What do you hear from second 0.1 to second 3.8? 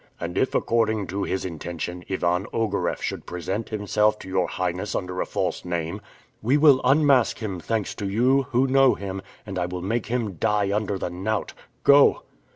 "And if according to his intention, Ivan Ogareff should present